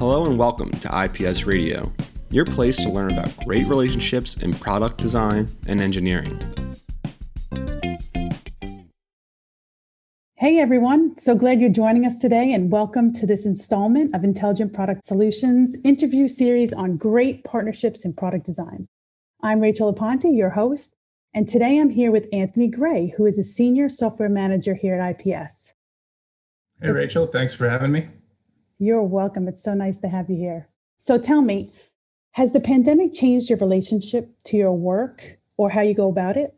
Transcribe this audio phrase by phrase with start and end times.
[0.00, 1.92] Hello and welcome to IPS Radio,
[2.30, 6.40] your place to learn about great relationships in product design and engineering.
[10.36, 14.72] Hey everyone, so glad you're joining us today and welcome to this installment of Intelligent
[14.72, 18.88] Product Solutions interview series on great partnerships in product design.
[19.42, 20.94] I'm Rachel Aponte, your host,
[21.34, 25.20] and today I'm here with Anthony Gray, who is a senior software manager here at
[25.20, 25.74] IPS.
[26.80, 28.08] Hey Rachel, thanks for having me.
[28.82, 29.46] You're welcome.
[29.46, 30.66] It's so nice to have you here.
[31.00, 31.70] So tell me,
[32.32, 35.22] has the pandemic changed your relationship to your work
[35.58, 36.54] or how you go about it?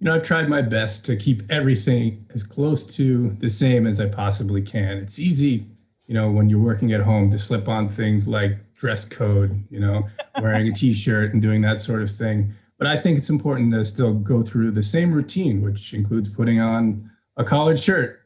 [0.00, 4.00] You know, I've tried my best to keep everything as close to the same as
[4.00, 4.98] I possibly can.
[4.98, 5.64] It's easy,
[6.06, 9.80] you know, when you're working at home to slip on things like dress code, you
[9.80, 10.06] know,
[10.42, 12.52] wearing a t shirt and doing that sort of thing.
[12.76, 16.60] But I think it's important to still go through the same routine, which includes putting
[16.60, 18.19] on a collared shirt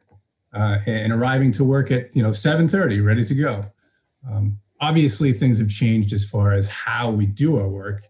[0.55, 3.65] uh, and arriving to work at you know 7:30, ready to go.
[4.29, 8.03] Um, obviously, things have changed as far as how we do our work.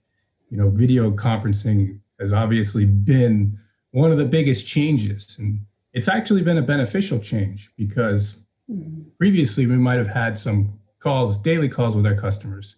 [0.51, 3.59] You know, video conferencing has obviously been
[3.91, 5.61] one of the biggest changes, and
[5.93, 8.45] it's actually been a beneficial change because
[9.19, 12.77] previously we might have had some calls, daily calls with our customers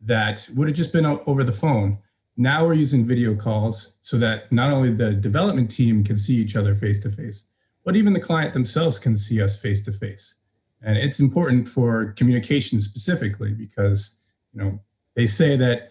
[0.00, 1.98] that would have just been over the phone.
[2.36, 6.56] Now we're using video calls so that not only the development team can see each
[6.56, 7.48] other face to face,
[7.88, 10.40] but even the client themselves can see us face to face.
[10.82, 14.18] And it's important for communication specifically because,
[14.52, 14.78] you know,
[15.14, 15.88] they say that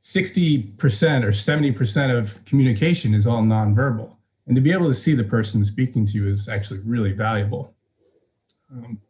[0.00, 0.78] 60%
[1.24, 4.14] or 70% of communication is all nonverbal.
[4.46, 7.74] And to be able to see the person speaking to you is actually really valuable.
[8.70, 9.00] Um,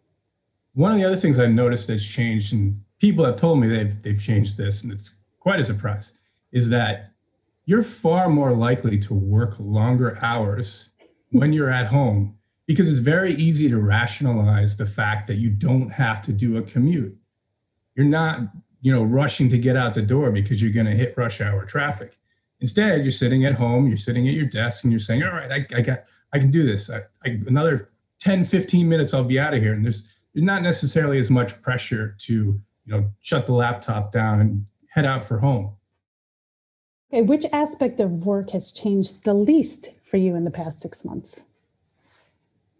[0.72, 4.02] one of the other things I've noticed that's changed, and people have told me they've,
[4.02, 6.18] they've changed this, and it's quite a surprise,
[6.50, 7.12] is that
[7.66, 10.89] you're far more likely to work longer hours
[11.30, 12.36] when you're at home
[12.66, 16.62] because it's very easy to rationalize the fact that you don't have to do a
[16.62, 17.16] commute.
[17.96, 18.40] You're not,
[18.80, 21.64] you know, rushing to get out the door because you're going to hit rush hour
[21.64, 22.16] traffic.
[22.60, 25.50] Instead, you're sitting at home, you're sitting at your desk and you're saying, all right,
[25.50, 26.90] I, I got, I can do this.
[26.90, 27.88] I, I, another
[28.20, 29.72] 10, 15 minutes, I'll be out of here.
[29.72, 34.40] And there's, there's not necessarily as much pressure to, you know, shut the laptop down
[34.40, 35.74] and head out for home.
[37.12, 41.04] Okay, which aspect of work has changed the least for you in the past six
[41.04, 41.44] months?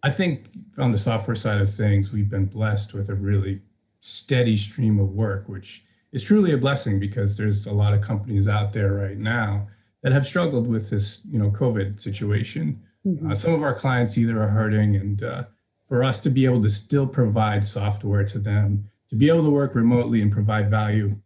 [0.03, 0.49] I think
[0.79, 3.61] on the software side of things, we've been blessed with a really
[4.01, 8.49] steady stream of work, which is truly a blessing because there's a lot of companies
[8.49, 9.69] out there right now
[10.03, 12.83] that have struggled with this, you know, COVID situation.
[13.07, 13.31] Mm-hmm.
[13.31, 15.45] Uh, some of our clients either are hurting, and uh,
[15.87, 19.51] for us to be able to still provide software to them, to be able to
[19.51, 21.17] work remotely and provide value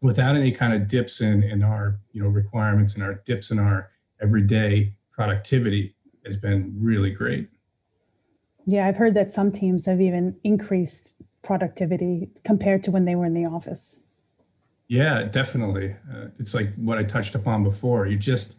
[0.00, 3.58] without any kind of dips in in our, you know, requirements and our dips in
[3.58, 3.90] our
[4.20, 5.94] everyday productivity
[6.24, 7.48] has been really great.
[8.66, 13.24] Yeah, I've heard that some teams have even increased productivity compared to when they were
[13.24, 14.00] in the office.
[14.88, 15.96] Yeah, definitely.
[16.12, 18.06] Uh, it's like what I touched upon before.
[18.06, 18.56] You just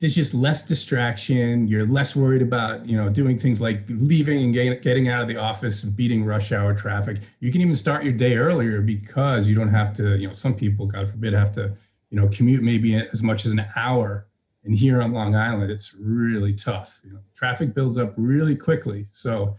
[0.00, 1.66] there's just less distraction.
[1.66, 5.28] You're less worried about you know doing things like leaving and getting, getting out of
[5.28, 7.18] the office and beating rush hour traffic.
[7.40, 10.16] You can even start your day earlier because you don't have to.
[10.16, 11.74] You know, some people, God forbid, have to
[12.10, 14.26] you know commute maybe as much as an hour
[14.64, 17.00] and here on Long Island, it's really tough.
[17.04, 19.04] You know, traffic builds up really quickly.
[19.04, 19.54] So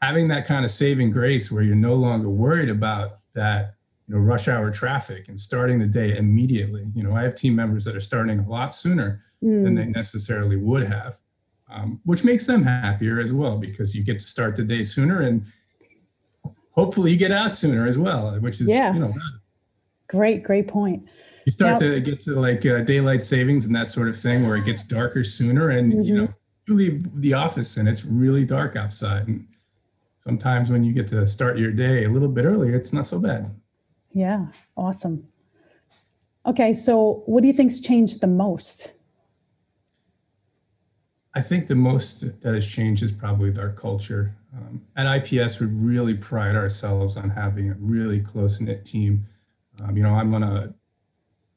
[0.00, 3.74] having that kind of saving grace where you're no longer worried about that,
[4.06, 6.86] you know, rush hour traffic and starting the day immediately.
[6.94, 9.64] You know, I have team members that are starting a lot sooner mm.
[9.64, 11.16] than they necessarily would have,
[11.70, 15.20] um, which makes them happier as well because you get to start the day sooner
[15.20, 15.44] and
[16.70, 18.92] hopefully you get out sooner as well, which is, yeah.
[18.92, 19.12] you know,
[20.08, 21.08] great, great point
[21.44, 24.56] you start to get to like uh, daylight savings and that sort of thing where
[24.56, 26.02] it gets darker sooner and mm-hmm.
[26.02, 26.28] you know
[26.66, 29.26] you leave the office and it's really dark outside.
[29.26, 29.46] And
[30.20, 33.18] sometimes when you get to start your day a little bit earlier it's not so
[33.18, 33.54] bad.
[34.12, 34.46] Yeah.
[34.76, 35.26] Awesome.
[36.46, 36.74] Okay.
[36.74, 38.92] So what do you think's changed the most?
[41.34, 44.36] I think the most that has changed is probably our culture.
[44.54, 49.22] Um, at ips we really pride ourselves on having a really close knit team.
[49.82, 50.74] Um, you know i'm on a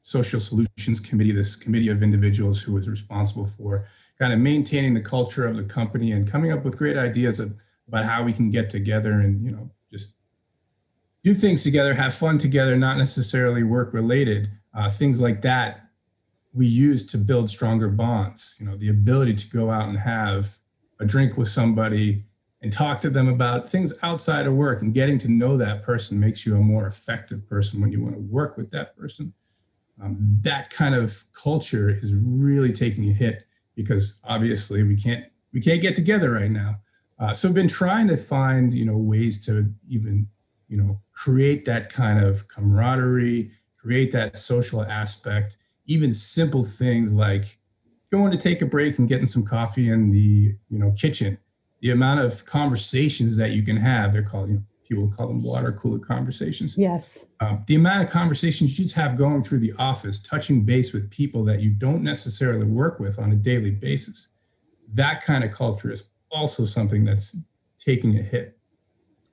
[0.06, 3.88] social solutions committee, this committee of individuals who is responsible for
[4.20, 7.52] kind of maintaining the culture of the company and coming up with great ideas of,
[7.88, 10.18] about how we can get together and you know just
[11.24, 14.48] do things together, have fun together, not necessarily work related.
[14.72, 15.88] Uh, things like that
[16.54, 18.54] we use to build stronger bonds.
[18.60, 20.56] You know, the ability to go out and have
[21.00, 22.22] a drink with somebody
[22.62, 26.20] and talk to them about things outside of work and getting to know that person
[26.20, 29.34] makes you a more effective person when you want to work with that person
[30.02, 35.60] um, that kind of culture is really taking a hit because obviously we can't we
[35.60, 36.76] can't get together right now
[37.18, 40.28] Uh, so I've been trying to find, you know, ways to even,
[40.68, 43.50] you know, create that kind of camaraderie,
[43.80, 45.56] create that social aspect,
[45.86, 47.58] even simple things like
[48.12, 51.38] going to take a break and getting some coffee in the, you know, kitchen.
[51.80, 55.42] The amount of conversations that you can have, they're called, you know, people call them
[55.42, 56.76] water cooler conversations.
[56.78, 57.26] Yes.
[57.40, 61.10] Um, the amount of conversations you just have going through the office, touching base with
[61.10, 64.28] people that you don't necessarily work with on a daily basis.
[64.92, 67.36] That kind of culture is also something that's
[67.78, 68.58] taking a hit.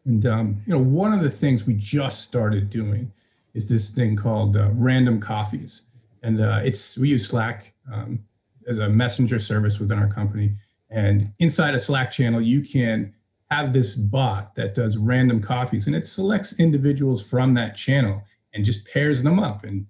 [0.06, 3.12] And um, you know, one of the things we just started doing
[3.54, 5.84] is this thing called uh, random coffees,
[6.24, 8.20] and uh, it's we use Slack um,
[8.68, 10.54] as a messenger service within our company.
[10.90, 13.14] And inside a Slack channel, you can
[13.52, 18.24] have this bot that does random coffees, and it selects individuals from that channel
[18.54, 19.64] and just pairs them up.
[19.64, 19.86] And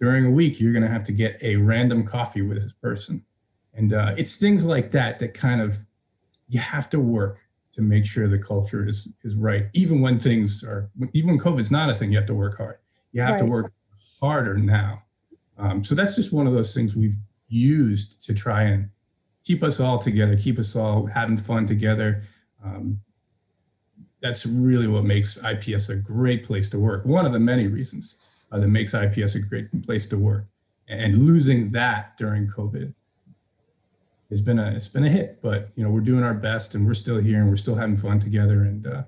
[0.00, 3.24] during a week, you're going to have to get a random coffee with this person.
[3.74, 5.76] And uh, it's things like that that kind of
[6.48, 7.40] you have to work
[7.72, 9.66] to make sure the culture is is right.
[9.72, 12.78] Even when things are, even when COVID's not a thing, you have to work hard.
[13.12, 13.38] You have right.
[13.40, 13.72] to work
[14.20, 15.02] harder now.
[15.58, 17.16] Um, so that's just one of those things we've
[17.48, 18.90] used to try and
[19.44, 22.22] keep us all together, keep us all having fun together.
[22.64, 23.00] Um,
[24.24, 27.04] that's really what makes IPS a great place to work.
[27.04, 28.18] One of the many reasons
[28.50, 30.46] uh, that makes IPS a great place to work.
[30.88, 32.94] And losing that during COVID
[34.30, 35.40] has been a it's been a hit.
[35.42, 37.96] But you know we're doing our best, and we're still here, and we're still having
[37.96, 38.62] fun together.
[38.62, 39.02] And uh,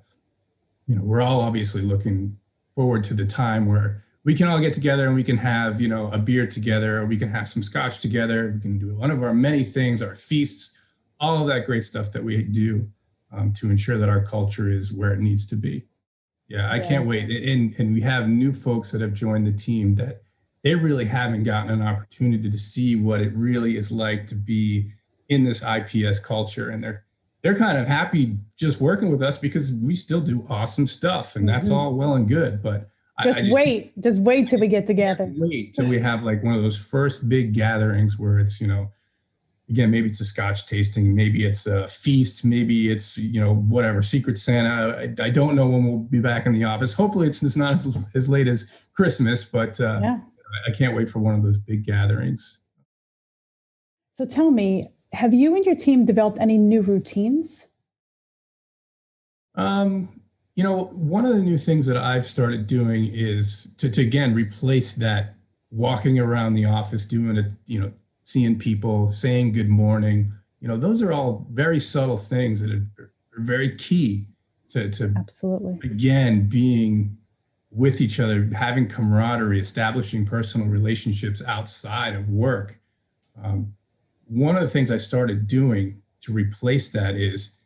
[0.86, 2.38] you know we're all obviously looking
[2.74, 5.88] forward to the time where we can all get together and we can have you
[5.88, 8.52] know a beer together, or we can have some scotch together.
[8.54, 10.78] We can do one of our many things, our feasts,
[11.20, 12.90] all of that great stuff that we do
[13.32, 15.84] um, to ensure that our culture is where it needs to be.
[16.48, 17.28] Yeah, I can't wait.
[17.28, 20.22] And and we have new folks that have joined the team that
[20.62, 24.90] they really haven't gotten an opportunity to see what it really is like to be
[25.28, 27.04] in this IPS culture, and they're
[27.42, 31.48] they're kind of happy just working with us because we still do awesome stuff, and
[31.48, 31.78] that's mm-hmm.
[31.78, 32.62] all well and good.
[32.62, 32.88] But
[33.22, 35.32] just, I, I just wait, just wait till we get together.
[35.36, 38.90] Wait till we have like one of those first big gatherings where it's you know,
[39.68, 44.02] again maybe it's a Scotch tasting, maybe it's a feast, maybe it's you know whatever
[44.02, 44.96] Secret Santa.
[44.98, 46.92] I, I don't know when we'll be back in the office.
[46.92, 50.20] Hopefully it's, it's not as, as late as Christmas, but uh, yeah.
[50.66, 52.60] I can't wait for one of those big gatherings.
[54.12, 57.66] So tell me, have you and your team developed any new routines?
[59.54, 60.20] Um,
[60.54, 64.34] you know, one of the new things that I've started doing is to, to again
[64.34, 65.34] replace that
[65.70, 67.92] walking around the office, doing it, you know,
[68.26, 70.32] seeing people, saying good morning.
[70.58, 74.26] You know, those are all very subtle things that are, are very key
[74.70, 77.16] to, to absolutely again being
[77.70, 82.80] with each other, having camaraderie, establishing personal relationships outside of work.
[83.40, 83.74] Um,
[84.26, 87.58] one of the things I started doing to replace that is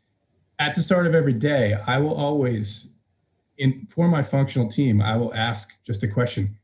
[0.58, 2.90] at the start of every day, I will always,
[3.56, 6.58] in for my functional team, I will ask just a question: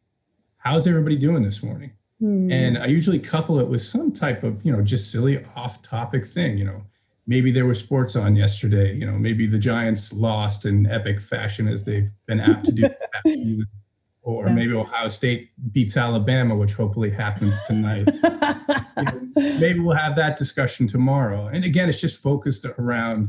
[0.58, 1.92] How's everybody doing this morning?
[2.20, 2.50] Hmm.
[2.50, 6.56] And I usually couple it with some type of, you know, just silly off-topic thing.
[6.56, 6.82] You know,
[7.26, 8.94] maybe there were sports on yesterday.
[8.94, 13.64] You know, maybe the Giants lost in epic fashion as they've been apt to do.
[14.22, 14.54] or yeah.
[14.54, 18.08] maybe Ohio State beats Alabama, which hopefully happens tonight.
[18.96, 21.46] you know, maybe we'll have that discussion tomorrow.
[21.46, 23.28] And again, it's just focused around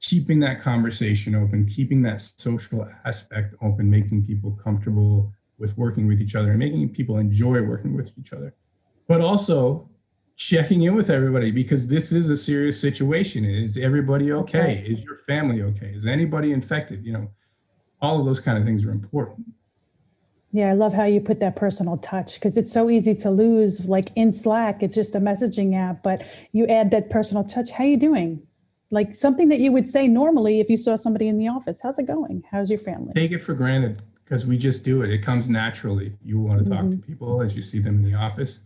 [0.00, 6.20] keeping that conversation open, keeping that social aspect open, making people comfortable with working with
[6.20, 8.54] each other and making people enjoy working with each other.
[9.06, 9.88] But also
[10.36, 13.44] checking in with everybody because this is a serious situation.
[13.44, 14.84] Is everybody okay?
[14.86, 15.92] Is your family okay?
[15.94, 17.04] Is anybody infected?
[17.04, 17.30] You know,
[18.00, 19.46] all of those kind of things are important.
[20.50, 23.84] Yeah, I love how you put that personal touch because it's so easy to lose.
[23.86, 27.70] Like in Slack, it's just a messaging app, but you add that personal touch.
[27.70, 28.40] How are you doing?
[28.90, 31.80] Like something that you would say normally if you saw somebody in the office.
[31.82, 32.44] How's it going?
[32.48, 33.12] How's your family?
[33.14, 35.10] Take it for granted because we just do it.
[35.10, 36.16] It comes naturally.
[36.24, 37.00] You want to talk mm-hmm.
[37.00, 38.60] to people as you see them in the office.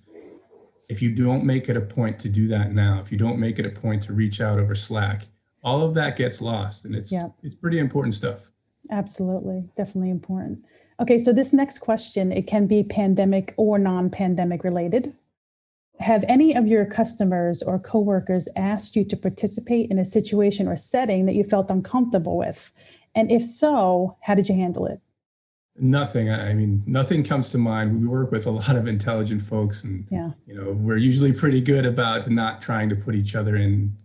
[0.88, 3.58] If you don't make it a point to do that now, if you don't make
[3.58, 5.26] it a point to reach out over Slack,
[5.62, 7.32] all of that gets lost, and it's yep.
[7.42, 8.52] it's pretty important stuff.
[8.90, 10.64] Absolutely, definitely important.
[11.00, 15.14] Okay, so this next question, it can be pandemic or non-pandemic related.
[16.00, 20.76] Have any of your customers or coworkers asked you to participate in a situation or
[20.76, 22.72] setting that you felt uncomfortable with?
[23.14, 25.00] And if so, how did you handle it?
[25.80, 26.30] Nothing.
[26.30, 28.00] I mean, nothing comes to mind.
[28.00, 30.30] We work with a lot of intelligent folks, and yeah.
[30.46, 33.96] you know, we're usually pretty good about not trying to put each other in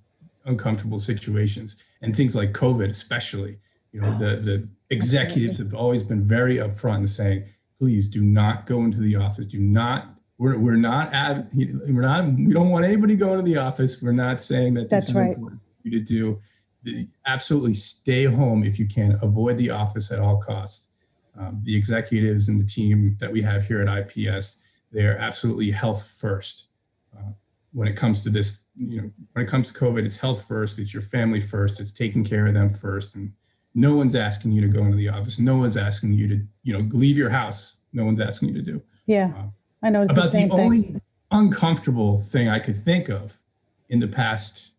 [0.46, 1.82] uncomfortable situations.
[2.02, 3.58] And things like COVID, especially,
[3.92, 7.46] you know, the the executives have always been very upfront in saying,
[7.78, 9.46] please do not go into the office.
[9.46, 10.08] Do not.
[10.38, 14.02] We're, we're not at, we're not we don't want anybody going to the office.
[14.02, 15.34] We're not saying that this That's is right.
[15.34, 17.10] important for you to do.
[17.26, 19.20] absolutely stay home if you can.
[19.22, 20.90] Avoid the office at all costs.
[21.38, 24.62] Um, the executives and the team that we have here at IPS,
[24.92, 26.68] they're absolutely health first.
[27.16, 27.32] Uh,
[27.72, 30.78] when it comes to this, you know, when it comes to COVID, it's health first.
[30.78, 31.80] It's your family first.
[31.80, 33.16] It's taking care of them first.
[33.16, 33.34] And
[33.74, 35.40] no one's asking you to go into the office.
[35.40, 37.82] No one's asking you to, you know, leave your house.
[37.92, 38.82] No one's asking you to do.
[39.06, 39.46] Yeah, uh,
[39.82, 40.04] I know.
[40.04, 40.96] About the, the only
[41.32, 43.40] uncomfortable thing I could think of
[43.90, 44.73] in the past,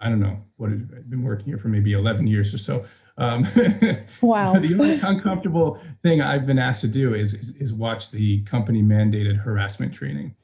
[0.00, 2.84] I don't know, what I've been working here for maybe 11 years or so.
[3.18, 3.42] Um,
[4.22, 4.52] wow.
[4.58, 8.82] the only uncomfortable thing I've been asked to do is, is, is watch the company
[8.82, 10.34] mandated harassment training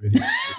[0.00, 0.24] video.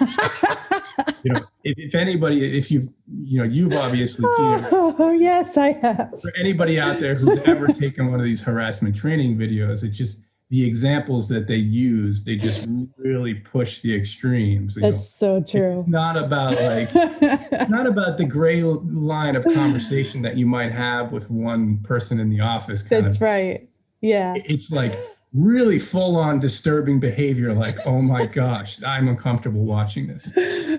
[1.22, 2.88] you know, if, if, anybody, if you've,
[3.22, 4.66] you know, you've obviously seen it.
[4.70, 6.20] Oh, yes, I have.
[6.20, 10.22] For anybody out there who's ever taken one of these harassment training videos, it just,
[10.50, 14.74] the examples that they use, they just really push the extremes.
[14.76, 15.40] That's know.
[15.40, 15.74] so true.
[15.74, 21.12] It's not about like, not about the gray line of conversation that you might have
[21.12, 22.82] with one person in the office.
[22.82, 23.68] That's of, right.
[24.00, 24.34] Yeah.
[24.36, 24.92] It's like
[25.32, 27.52] really full on disturbing behavior.
[27.52, 30.32] Like, oh my gosh, I'm uncomfortable watching this.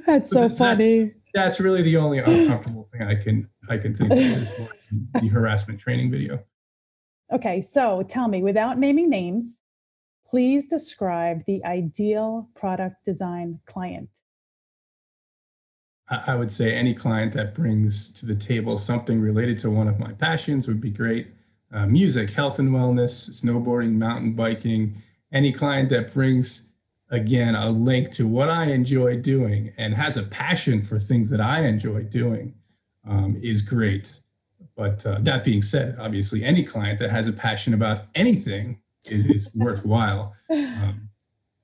[0.05, 1.05] That's so that's, funny.
[1.05, 4.51] That's, that's, really the only uncomfortable thing I can I can think of is
[5.21, 6.39] the harassment training video.
[7.31, 9.59] Okay, so tell me, without naming names,
[10.29, 14.09] please describe the ideal product design client.
[16.07, 19.99] I would say any client that brings to the table something related to one of
[19.99, 21.29] my passions would be great.
[21.73, 24.95] Uh, music, health and wellness, snowboarding, mountain biking,
[25.31, 26.69] any client that brings,
[27.09, 31.41] again, a link to what I enjoy doing and has a passion for things that
[31.41, 32.53] I enjoy doing
[33.07, 34.19] um, is great.
[34.75, 39.25] But uh, that being said, obviously, any client that has a passion about anything is,
[39.27, 40.33] is worthwhile.
[40.49, 41.09] Um,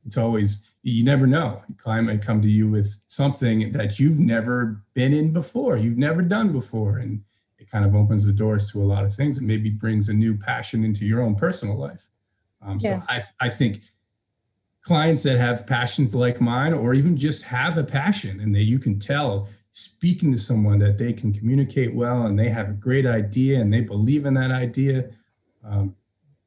[0.05, 1.61] it's always, you never know.
[1.69, 5.97] A client might come to you with something that you've never been in before, you've
[5.97, 6.97] never done before.
[6.97, 7.21] And
[7.59, 10.13] it kind of opens the doors to a lot of things and maybe brings a
[10.13, 12.07] new passion into your own personal life.
[12.61, 13.01] Um, yeah.
[13.01, 13.81] So I, I think
[14.81, 18.79] clients that have passions like mine, or even just have a passion and that you
[18.79, 23.05] can tell speaking to someone that they can communicate well and they have a great
[23.05, 25.09] idea and they believe in that idea,
[25.65, 25.95] um,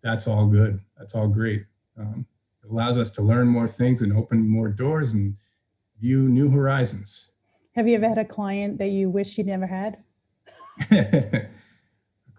[0.02, 0.80] that's all good.
[0.98, 1.64] That's all great.
[1.98, 2.26] Um,
[2.62, 5.36] it allows us to learn more things and open more doors and
[6.00, 7.32] view new horizons.
[7.74, 9.98] Have you ever had a client that you wish you'd never had?
[10.90, 11.46] a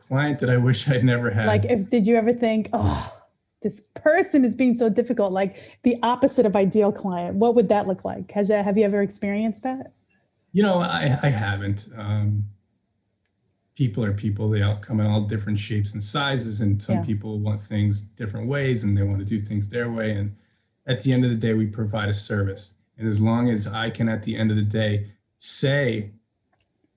[0.08, 1.48] client that I wish I'd never had.
[1.48, 3.12] Like, if did you ever think, oh,
[3.62, 7.36] this person is being so difficult, like the opposite of ideal client?
[7.36, 8.32] What would that look like?
[8.32, 9.94] Has that have you ever experienced that?
[10.56, 11.90] You know, I, I haven't.
[11.98, 12.46] Um,
[13.76, 14.50] people are people.
[14.50, 17.04] They all come in all different shapes and sizes, and some yeah.
[17.04, 20.12] people want things different ways, and they want to do things their way.
[20.12, 20.34] And
[20.88, 22.76] at the end of the day, we provide a service.
[22.98, 26.12] And as long as I can, at the end of the day, say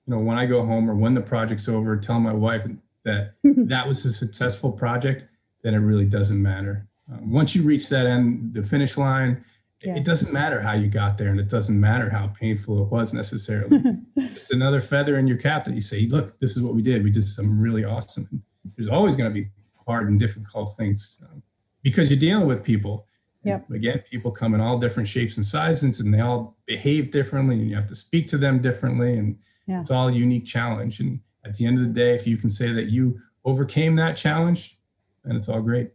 [0.07, 2.65] you know, when I go home or when the project's over, tell my wife
[3.03, 5.25] that that was a successful project,
[5.63, 6.87] then it really doesn't matter.
[7.11, 9.43] Um, once you reach that end, the finish line,
[9.81, 9.95] yeah.
[9.95, 13.13] it doesn't matter how you got there and it doesn't matter how painful it was
[13.13, 13.79] necessarily.
[14.33, 17.03] Just another feather in your cap that you say, look, this is what we did.
[17.03, 18.43] We did some really awesome.
[18.75, 19.49] There's always going to be
[19.87, 21.41] hard and difficult things um,
[21.81, 23.05] because you're dealing with people.
[23.43, 23.69] Yep.
[23.71, 27.69] Again, people come in all different shapes and sizes and they all behave differently and
[27.69, 29.17] you have to speak to them differently.
[29.17, 29.37] And
[29.69, 29.81] yeah.
[29.81, 30.99] It's all a unique challenge.
[30.99, 34.17] And at the end of the day, if you can say that you overcame that
[34.17, 34.79] challenge,
[35.23, 35.91] then it's all great.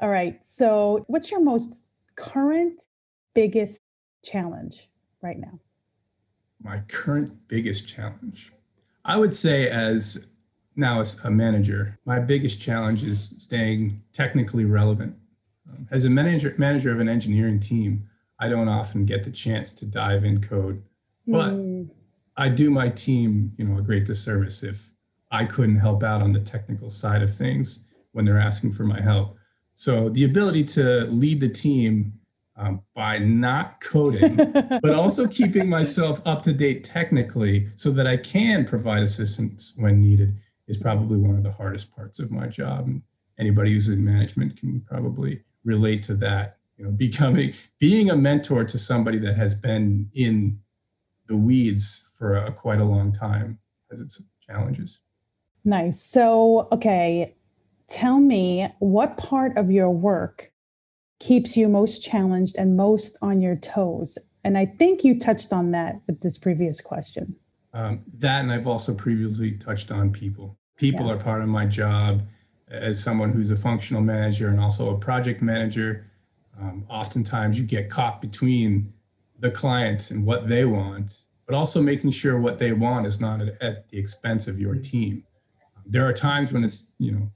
[0.00, 0.44] All right.
[0.44, 1.74] So, what's your most
[2.30, 2.82] current
[3.34, 3.80] biggest
[4.24, 4.88] challenge
[5.22, 5.58] right now?
[6.62, 8.52] My current biggest challenge.
[9.04, 10.28] I would say, as
[10.76, 15.16] now as a manager, my biggest challenge is staying technically relevant.
[15.68, 19.72] Um, as a manager, manager of an engineering team, I don't often get the chance
[19.74, 20.82] to dive in code
[21.26, 21.88] but mm.
[22.36, 24.92] I do my team, you know, a great disservice if
[25.30, 29.00] I couldn't help out on the technical side of things when they're asking for my
[29.00, 29.36] help.
[29.74, 32.14] So the ability to lead the team
[32.56, 34.36] um, by not coding,
[34.82, 40.00] but also keeping myself up to date technically so that I can provide assistance when
[40.00, 40.36] needed
[40.68, 42.86] is probably one of the hardest parts of my job.
[42.86, 43.02] And
[43.38, 46.58] anybody who's in management can probably relate to that.
[46.78, 50.58] You know, becoming being a mentor to somebody that has been in
[51.28, 53.58] the weeds for a, quite a long time
[53.90, 55.00] has its challenges.
[55.64, 56.02] Nice.
[56.02, 57.34] So, okay,
[57.92, 60.50] tell me what part of your work
[61.20, 64.18] keeps you most challenged and most on your toes?
[64.44, 67.36] And I think you touched on that with this previous question.
[67.72, 70.58] Um, that, and I've also previously touched on people.
[70.76, 71.12] People yeah.
[71.12, 72.22] are part of my job
[72.68, 76.10] as someone who's a functional manager and also a project manager.
[76.60, 78.92] Um, oftentimes, you get caught between
[79.38, 83.42] the client and what they want but also making sure what they want is not
[83.42, 85.24] at, at the expense of your team.
[85.84, 87.30] There are times when it's, you know,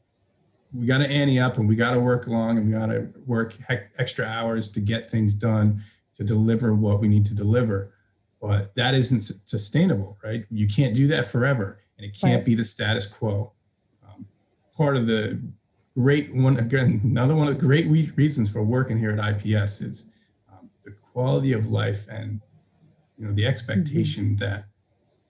[0.73, 3.09] we got to ante up and we got to work long and we got to
[3.27, 3.57] work
[3.99, 5.81] extra hours to get things done
[6.15, 7.93] to deliver what we need to deliver.
[8.41, 10.45] But that isn't sustainable, right?
[10.51, 12.45] You can't do that forever and it can't right.
[12.45, 13.53] be the status quo.
[14.07, 14.27] Um,
[14.77, 15.41] part of the
[15.99, 20.07] great one, again, another one of the great reasons for working here at IPS is
[20.53, 22.41] um, the quality of life and
[23.19, 24.37] you know the expectation mm-hmm.
[24.37, 24.65] that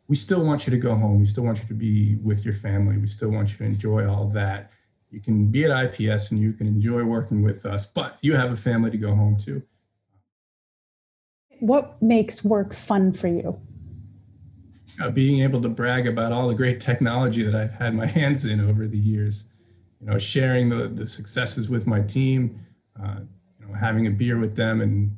[0.08, 2.54] we still want you to go home we still want you to be with your
[2.54, 4.70] family we still want you to enjoy all that
[5.10, 8.52] you can be at ips and you can enjoy working with us but you have
[8.52, 9.62] a family to go home to.
[11.60, 13.58] What makes work fun for you?
[15.00, 18.44] Uh, being able to brag about all the great technology that i've had my hands
[18.44, 19.46] in over the years.
[20.00, 22.60] You know sharing the, the successes with my team
[23.02, 23.20] uh,
[23.60, 25.16] you know having a beer with them and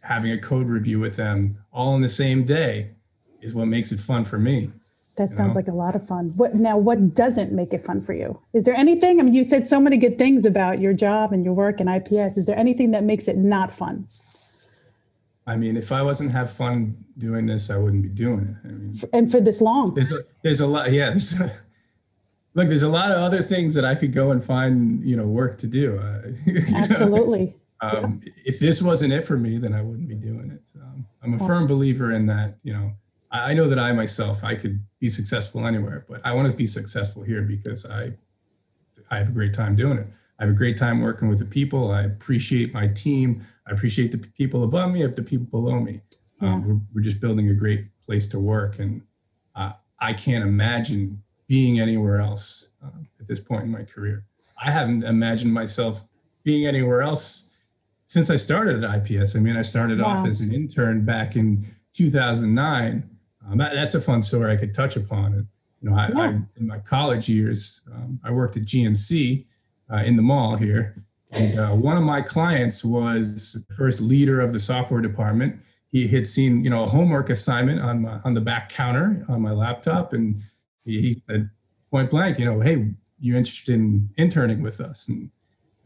[0.00, 2.90] having a code review with them all in the same day
[3.40, 4.68] is what makes it fun for me.
[5.16, 5.54] That sounds know?
[5.54, 6.32] like a lot of fun.
[6.36, 6.76] What now?
[6.76, 8.40] What doesn't make it fun for you?
[8.52, 9.20] Is there anything?
[9.20, 11.88] I mean, you said so many good things about your job and your work and
[11.88, 12.36] IPS.
[12.36, 14.08] Is there anything that makes it not fun?
[15.46, 18.68] I mean, if I wasn't have fun doing this, I wouldn't be doing it.
[18.68, 20.90] I mean, and for this long, there's a, there's a lot.
[20.90, 21.52] Yeah, there's a,
[22.54, 22.68] look.
[22.68, 25.58] There's a lot of other things that I could go and find, you know, work
[25.58, 25.98] to do.
[25.98, 26.32] Uh,
[26.74, 28.32] Absolutely um, yeah.
[28.44, 30.80] if this wasn't it for me, then I wouldn't be doing it.
[30.80, 32.56] Um, I'm a firm believer in that.
[32.62, 32.92] You know,
[33.34, 36.66] I, know that I myself I could be successful anywhere, but I want to be
[36.66, 38.12] successful here because I
[39.10, 40.06] I have a great time doing it.
[40.38, 41.90] I have a great time working with the people.
[41.90, 43.42] I appreciate my team.
[43.66, 46.00] I appreciate the people above me, and the people below me.
[46.40, 46.54] Um, yeah.
[46.54, 49.02] Um, we're, we're, just building a great place to work, and
[49.54, 54.24] uh, I can't imagine being anywhere else uh, at this point in my career.
[54.64, 56.04] I haven't imagined myself
[56.42, 57.44] being anywhere else
[58.06, 59.36] since I started at IPS.
[59.36, 60.06] I mean, I started wow.
[60.06, 63.10] off as an intern back in 2009.
[63.46, 65.46] Um, that, that's a fun story I could touch upon.
[65.82, 66.20] You know, I, yeah.
[66.20, 69.44] I in my college years, um, I worked at GNC
[69.92, 70.96] uh, in the mall here,
[71.30, 75.60] and uh, one of my clients was the first leader of the software department.
[75.90, 79.42] He had seen, you know, a homework assignment on my on the back counter on
[79.42, 80.38] my laptop, and
[80.84, 81.50] he, he said
[81.90, 82.90] point blank, you know, hey,
[83.20, 85.08] you interested in interning with us?
[85.08, 85.30] And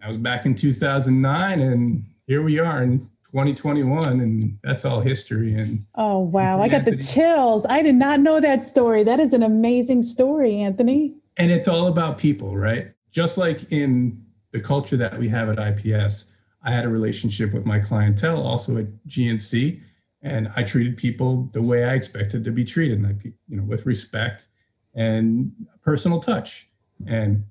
[0.00, 5.54] that was back in 2009 and here we are in 2021 and that's all history
[5.54, 6.60] and oh wow.
[6.60, 7.66] I got the chills.
[7.68, 9.02] I did not know that story.
[9.04, 11.14] That is an amazing story anthony.
[11.36, 12.92] And it's all about people right?
[13.10, 17.66] Just like in the culture that we have at ips i had a relationship with
[17.66, 19.80] my clientele also at gnc
[20.22, 23.84] and i treated people the way i expected to be treated like you know with
[23.84, 24.48] respect
[24.94, 26.68] and personal touch.
[27.06, 27.44] And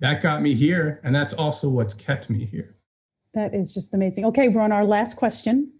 [0.00, 1.00] that got me here.
[1.02, 2.76] And that's also what's kept me here.
[3.34, 4.24] That is just amazing.
[4.26, 5.72] Okay, we're on our last question.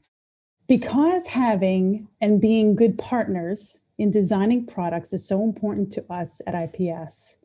[0.68, 6.54] Because having and being good partners in designing products is so important to us at
[6.54, 7.38] IPS,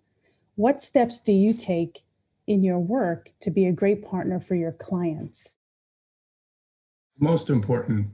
[0.55, 2.03] what steps do you take
[2.47, 5.55] in your work to be a great partner for your clients?
[7.19, 8.07] Most important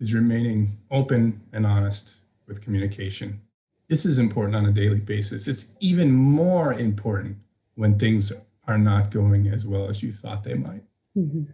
[0.00, 2.16] is remaining open and honest
[2.46, 3.40] with communication.
[3.88, 5.48] This is important on a daily basis.
[5.48, 7.38] It's even more important
[7.76, 8.32] when things
[8.68, 10.82] are not going as well as you thought they might.
[11.16, 11.44] Mm-hmm.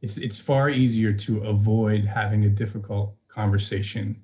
[0.00, 4.20] It's it's far easier to avoid having a difficult conversation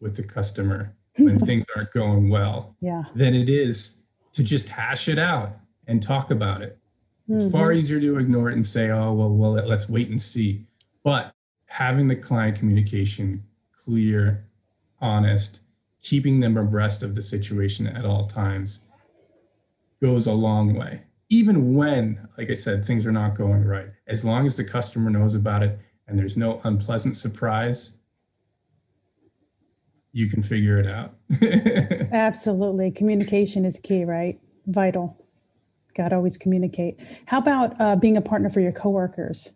[0.00, 3.04] with the customer when things aren't going well yeah.
[3.14, 6.78] than it is to just hash it out and talk about it.
[7.28, 7.52] It's mm-hmm.
[7.56, 10.66] far easier to ignore it and say, "Oh, well, well, let's wait and see."
[11.04, 11.32] But
[11.66, 14.44] having the client communication clear,
[15.00, 15.62] honest,
[16.00, 18.80] keeping them abreast of the situation at all times
[20.00, 21.02] goes a long way.
[21.32, 25.08] Even when, like I said, things are not going right, as long as the customer
[25.08, 27.96] knows about it and there's no unpleasant surprise,
[30.12, 31.14] you can figure it out.
[32.12, 32.90] Absolutely.
[32.90, 34.38] Communication is key, right?
[34.66, 35.16] Vital.
[35.96, 37.00] Got to always communicate.
[37.24, 39.52] How about uh, being a partner for your coworkers?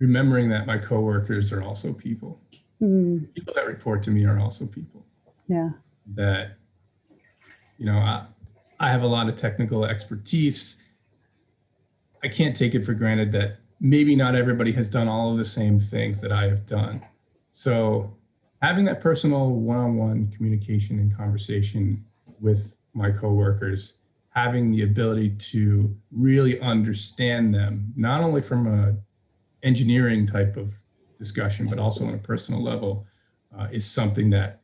[0.00, 2.40] Remembering that my coworkers are also people.
[2.82, 3.32] Mm.
[3.32, 5.06] People that report to me are also people.
[5.46, 5.70] Yeah.
[6.14, 6.56] That,
[7.78, 8.26] you know, I,
[8.80, 10.82] I have a lot of technical expertise.
[12.22, 15.44] I can't take it for granted that maybe not everybody has done all of the
[15.44, 17.02] same things that I have done.
[17.50, 18.16] So,
[18.62, 22.04] having that personal one on one communication and conversation
[22.40, 23.98] with my coworkers,
[24.30, 28.96] having the ability to really understand them, not only from a
[29.62, 30.74] engineering type of
[31.18, 33.06] discussion, but also on a personal level,
[33.56, 34.60] uh, is something that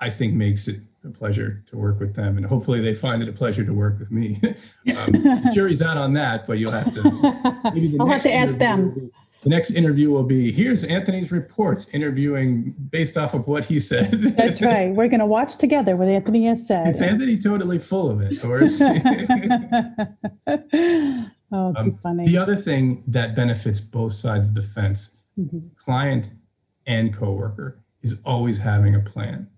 [0.00, 3.28] I think makes it a pleasure to work with them, and hopefully they find it
[3.28, 4.40] a pleasure to work with me.
[4.96, 7.60] um, jury's out on that, but you'll have to.
[7.74, 9.10] Maybe I'll have to ask them.
[9.42, 14.10] The next interview will be here's Anthony's reports, interviewing based off of what he said.
[14.10, 14.90] That's right.
[14.90, 16.88] We're going to watch together what Anthony has said.
[16.88, 18.80] Is Anthony totally full of it, or is?
[18.80, 18.98] oh,
[20.48, 22.26] too um, funny.
[22.26, 25.58] The other thing that benefits both sides of the fence, mm-hmm.
[25.76, 26.32] client
[26.86, 29.48] and coworker, is always having a plan.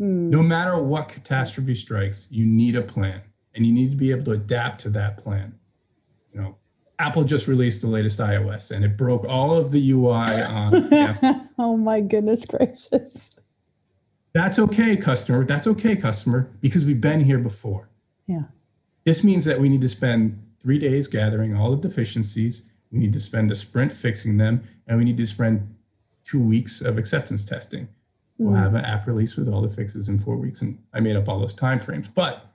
[0.00, 0.30] Mm.
[0.30, 3.22] No matter what catastrophe strikes, you need a plan,
[3.54, 5.58] and you need to be able to adapt to that plan.
[6.32, 6.56] You know,
[6.98, 11.50] Apple just released the latest iOS and it broke all of the UI on.
[11.58, 13.38] oh my goodness gracious.
[14.32, 15.44] That's okay, customer.
[15.44, 17.88] That's okay, customer, because we've been here before.
[18.26, 18.44] Yeah.
[19.04, 22.70] This means that we need to spend three days gathering all the deficiencies.
[22.90, 25.74] We need to spend a sprint fixing them, and we need to spend
[26.24, 27.88] two weeks of acceptance testing.
[28.38, 28.62] We'll mm.
[28.62, 30.62] have an app release with all the fixes in four weeks.
[30.62, 32.08] And I made up all those time frames.
[32.08, 32.46] But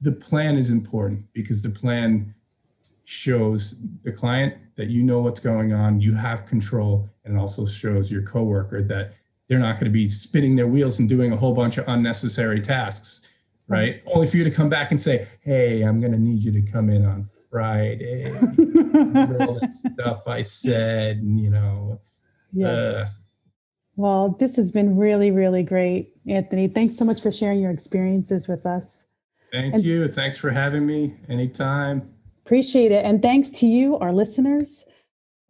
[0.00, 2.34] the plan is important because the plan
[3.04, 7.64] shows the client that you know what's going on, you have control, and it also
[7.64, 9.12] shows your coworker that
[9.48, 12.60] they're not going to be spinning their wheels and doing a whole bunch of unnecessary
[12.60, 14.00] tasks, right?
[14.00, 14.08] Mm-hmm.
[14.14, 16.62] Only for you to come back and say, "Hey, I'm going to need you to
[16.62, 22.00] come in on Friday." all that stuff I said, and, you know.
[22.52, 22.68] Yeah.
[22.68, 23.04] Uh,
[23.96, 26.68] well, this has been really, really great, Anthony.
[26.68, 29.04] Thanks so much for sharing your experiences with us.
[29.52, 30.08] Thank and- you.
[30.08, 32.08] Thanks for having me anytime.
[32.44, 33.04] Appreciate it.
[33.04, 34.84] And thanks to you, our listeners.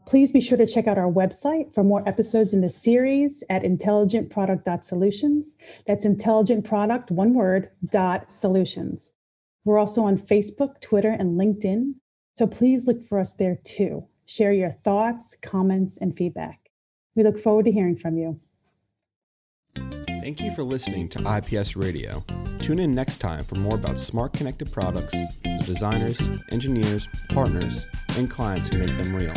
[0.06, 3.62] Please be sure to check out our website for more episodes in this series at
[3.62, 5.56] intelligentproduct.solutions.
[5.86, 9.14] That's intelligent product, one word, dot solutions.
[9.64, 11.94] We're also on Facebook, Twitter, and LinkedIn.
[12.32, 14.06] So please look for us there too.
[14.26, 16.63] Share your thoughts, comments, and feedback.
[17.14, 18.40] We look forward to hearing from you.
[20.24, 22.24] Thank you for listening to IPS Radio.
[22.60, 26.18] Tune in next time for more about smart connected products, the designers,
[26.50, 29.34] engineers, partners, and clients who make them real.